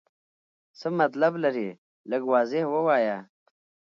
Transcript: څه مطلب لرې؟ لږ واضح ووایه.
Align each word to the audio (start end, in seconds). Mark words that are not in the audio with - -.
څه 0.79 0.87
مطلب 0.99 1.33
لرې؟ 1.43 1.69
لږ 2.09 2.21
واضح 2.31 2.63
ووایه. 2.69 3.17